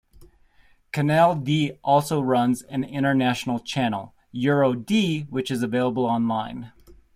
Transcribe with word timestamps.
Kanal 0.91 1.35
D 1.43 1.73
also 1.83 2.21
runs 2.23 2.63
an 2.63 2.83
international 2.83 3.59
channel, 3.59 4.15
Euro 4.31 4.73
D 4.73 5.27
which 5.29 5.51
is 5.51 5.61
available 5.61 6.07
online. 6.07 6.71